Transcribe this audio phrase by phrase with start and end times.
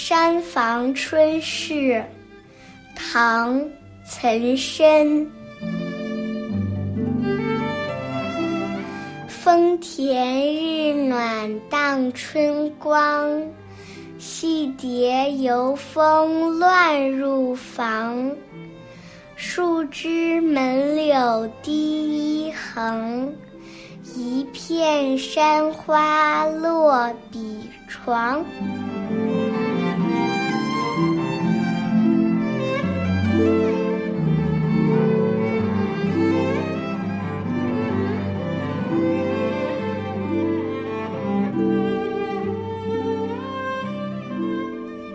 [0.00, 2.00] 山房春事，
[2.94, 3.60] 唐·
[4.06, 5.26] 岑参。
[9.26, 10.14] 风恬
[10.54, 13.42] 日暖荡春光，
[14.18, 18.32] 细蝶游风乱入房。
[19.34, 23.34] 树枝门柳低一横，
[24.14, 28.44] 一片山花落笔床。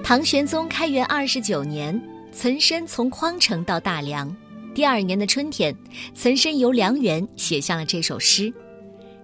[0.04, 2.00] 唐玄宗开元二十九年，
[2.34, 4.36] 岑参从匡城到大梁。
[4.76, 5.74] 第二年的春天，
[6.14, 8.54] 岑参游梁园，写下了这首诗。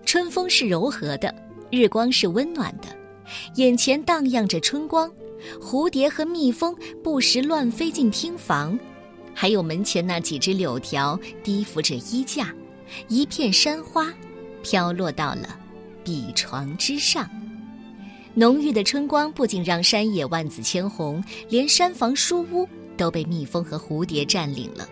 [0.05, 1.35] 春风是柔和的，
[1.69, 2.87] 日光是温暖的，
[3.55, 5.11] 眼前荡漾着春光，
[5.61, 6.73] 蝴蝶和蜜蜂
[7.03, 8.79] 不时乱飞进厅房，
[9.33, 12.55] 还有门前那几只柳条低伏着衣架，
[13.09, 14.13] 一片山花
[14.63, 15.59] 飘落到了
[16.05, 17.29] 笔床之上。
[18.35, 24.87] 浓郁的春光不仅让山野万紫千红，连山房书屋都被蜜蜂和蝴蝶占领了。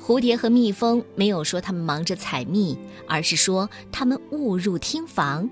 [0.00, 2.76] 蝴蝶和蜜蜂没有说他们忙着采蜜，
[3.06, 5.48] 而是说他们误入厅房。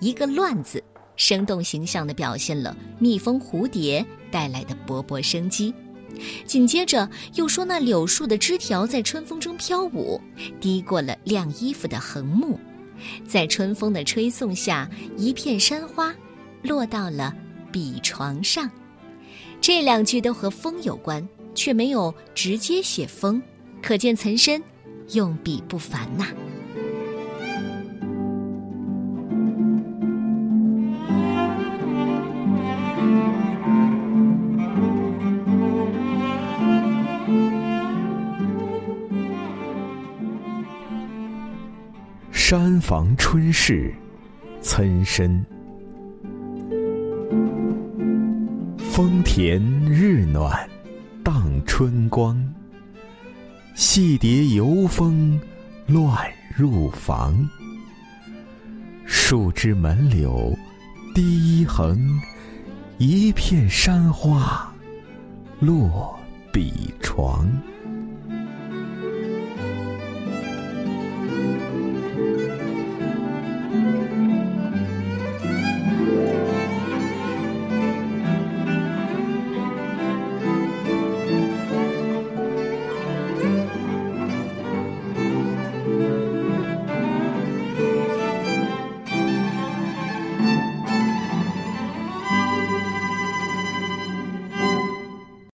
[0.00, 0.82] 一个“乱”字，
[1.16, 5.72] 生动形象地表现了蜜蜂、蝴蝶带来的勃勃生机。
[6.44, 10.20] 紧接着又说那柳树的枝条在春风中飘舞，
[10.60, 12.58] 滴过了晾衣服的横木，
[13.26, 16.14] 在春风的吹送下，一片山花。
[16.62, 17.34] 落到了
[17.70, 18.70] 笔床上，
[19.60, 23.42] 这两句都和风有关，却没有直接写风，
[23.82, 24.62] 可见岑参
[25.12, 26.26] 用笔不凡呐。
[42.32, 43.94] 山房春事，
[44.62, 45.57] 岑参。
[48.98, 50.68] 风田日暖，
[51.22, 52.36] 荡春光。
[53.76, 55.40] 细蝶游蜂，
[55.86, 57.48] 乱入房。
[59.06, 60.52] 树枝门柳，
[61.14, 61.96] 低一横，
[62.98, 64.68] 一片山花，
[65.60, 66.18] 落
[66.52, 67.48] 笔床。